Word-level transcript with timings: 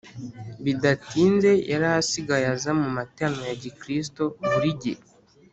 Bidatinze 0.63 1.51
yari 1.71 1.87
asigaye 1.99 2.45
aza 2.55 2.71
mu 2.81 2.87
materaniro 2.97 3.43
ya 3.49 3.55
gikristo 3.63 4.23
buri 4.51 4.69
gihe 4.81 5.01